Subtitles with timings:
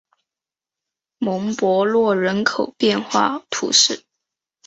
[1.19, 4.03] 蒙博洛人口变化图示